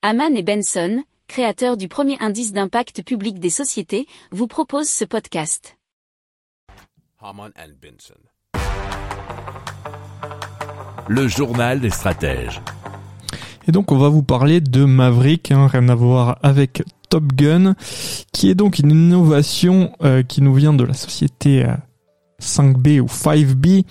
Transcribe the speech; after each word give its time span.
Haman 0.00 0.36
et 0.36 0.44
Benson, 0.44 1.02
créateurs 1.26 1.76
du 1.76 1.88
premier 1.88 2.16
indice 2.20 2.52
d'impact 2.52 3.02
public 3.02 3.40
des 3.40 3.50
sociétés, 3.50 4.06
vous 4.30 4.46
proposent 4.46 4.88
ce 4.88 5.04
podcast. 5.04 5.76
Haman 7.20 7.50
and 7.58 7.72
Benson. 7.82 8.14
Le 11.08 11.26
journal 11.26 11.80
des 11.80 11.90
stratèges. 11.90 12.60
Et 13.66 13.72
donc 13.72 13.90
on 13.90 13.98
va 13.98 14.08
vous 14.08 14.22
parler 14.22 14.60
de 14.60 14.84
Maverick, 14.84 15.50
hein, 15.50 15.66
rien 15.66 15.88
à 15.88 15.96
voir 15.96 16.38
avec 16.44 16.84
Top 17.08 17.24
Gun, 17.32 17.74
qui 18.32 18.50
est 18.50 18.54
donc 18.54 18.78
une 18.78 18.92
innovation 18.92 19.96
euh, 20.04 20.22
qui 20.22 20.42
nous 20.42 20.54
vient 20.54 20.74
de 20.74 20.84
la 20.84 20.94
société 20.94 21.64
euh, 21.64 21.74
5B 22.40 23.00
ou 23.00 23.06
5B. 23.06 23.84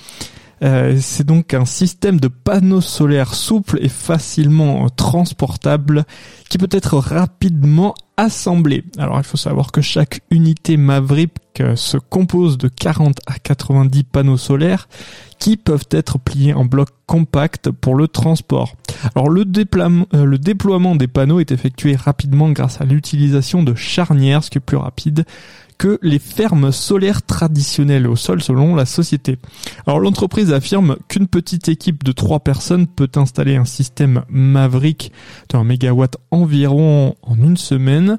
Euh, 0.63 0.97
c'est 0.99 1.25
donc 1.25 1.53
un 1.53 1.65
système 1.65 2.19
de 2.19 2.27
panneaux 2.27 2.81
solaires 2.81 3.35
souple 3.35 3.77
et 3.81 3.89
facilement 3.89 4.89
transportable 4.89 6.05
qui 6.49 6.57
peut 6.57 6.69
être 6.71 6.97
rapidement 6.97 7.93
assemblé. 8.17 8.83
Alors 8.97 9.17
il 9.19 9.23
faut 9.23 9.37
savoir 9.37 9.71
que 9.71 9.81
chaque 9.81 10.21
unité 10.31 10.77
Maverick 10.77 11.31
euh, 11.59 11.75
se 11.75 11.97
compose 11.97 12.57
de 12.57 12.67
40 12.67 13.19
à 13.27 13.37
90 13.37 14.03
panneaux 14.03 14.37
solaires 14.37 14.87
qui 15.39 15.57
peuvent 15.57 15.87
être 15.91 16.17
pliés 16.17 16.53
en 16.53 16.65
blocs 16.65 16.89
compacts 17.05 17.69
pour 17.69 17.95
le 17.95 18.07
transport. 18.07 18.75
Alors 19.15 19.29
le 19.29 19.45
déploiement, 19.45 20.07
euh, 20.13 20.25
le 20.25 20.37
déploiement 20.37 20.95
des 20.95 21.07
panneaux 21.07 21.39
est 21.39 21.51
effectué 21.51 21.95
rapidement 21.95 22.49
grâce 22.51 22.81
à 22.81 22.85
l'utilisation 22.85 23.63
de 23.63 23.75
charnières, 23.75 24.43
ce 24.43 24.49
qui 24.49 24.57
est 24.57 24.61
plus 24.61 24.77
rapide 24.77 25.25
que 25.77 25.99
les 26.01 26.19
fermes 26.19 26.71
solaires 26.71 27.21
traditionnelles 27.21 28.07
au 28.07 28.15
sol 28.15 28.41
selon 28.41 28.75
la 28.75 28.85
société. 28.85 29.37
Alors 29.85 29.99
l'entreprise 29.99 30.51
affirme 30.51 30.97
qu'une 31.07 31.27
petite 31.27 31.69
équipe 31.69 32.03
de 32.03 32.11
trois 32.11 32.39
personnes 32.39 32.87
peut 32.87 33.09
installer 33.15 33.55
un 33.55 33.65
système 33.65 34.23
Maverick 34.29 35.11
d'un 35.49 35.63
mégawatt 35.63 36.17
environ 36.31 37.15
en 37.21 37.35
une 37.35 37.57
semaine, 37.57 38.17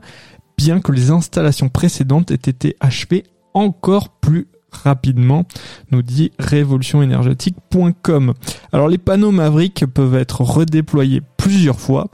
bien 0.56 0.80
que 0.80 0.92
les 0.92 1.10
installations 1.10 1.68
précédentes 1.68 2.30
aient 2.30 2.34
été 2.34 2.76
achevées 2.80 3.24
encore 3.54 4.10
plus 4.10 4.46
rapidement, 4.70 5.46
nous 5.90 6.02
dit 6.02 6.30
révolutionénergétique.com. 6.38 8.34
Alors 8.72 8.88
les 8.88 8.98
panneaux 8.98 9.30
Maverick 9.30 9.86
peuvent 9.86 10.16
être 10.16 10.42
redéployés 10.42 11.22
plusieurs 11.36 11.80
fois 11.80 12.08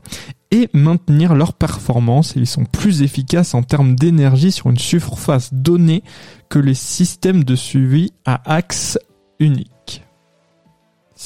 et 0.50 0.68
maintenir 0.72 1.34
leur 1.34 1.52
performance 1.54 2.34
ils 2.36 2.46
sont 2.46 2.64
plus 2.64 3.02
efficaces 3.02 3.54
en 3.54 3.62
termes 3.62 3.96
d'énergie 3.96 4.52
sur 4.52 4.70
une 4.70 4.78
surface 4.78 5.52
donnée 5.52 6.04
que 6.48 6.58
les 6.58 6.74
systèmes 6.74 7.42
de 7.42 7.56
suivi 7.56 8.12
à 8.24 8.40
axe 8.54 8.98
unique. 9.40 9.73